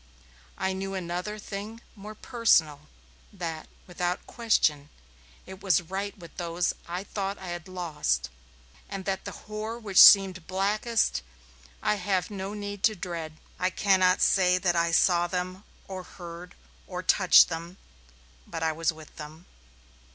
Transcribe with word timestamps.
And 0.57 0.65
I 0.65 0.73
knew 0.73 0.95
another 0.95 1.37
thing 1.37 1.79
more 1.95 2.15
personal 2.15 2.87
that, 3.31 3.67
without 3.85 4.25
question, 4.25 4.89
it 5.45 5.61
was 5.61 5.79
right 5.79 6.17
with 6.17 6.35
those 6.37 6.73
I 6.87 7.03
thought 7.03 7.37
I 7.37 7.49
had 7.49 7.67
lost 7.67 8.31
and 8.89 9.05
that 9.05 9.25
the 9.25 9.31
horror 9.31 9.77
which 9.77 10.01
seemed 10.01 10.47
blackest 10.47 11.21
I 11.83 11.97
have 12.01 12.31
no 12.31 12.55
need 12.55 12.81
to 12.85 12.95
dread. 12.95 13.33
I 13.59 13.69
cannot 13.69 14.21
say 14.21 14.57
that 14.57 14.75
I 14.75 14.89
saw 14.89 15.27
them 15.27 15.63
or 15.87 16.01
heard 16.01 16.55
or 16.87 17.03
touched 17.03 17.49
them, 17.49 17.77
but 18.47 18.63
I 18.63 18.71
was 18.71 18.91
with 18.91 19.17
them. 19.17 19.45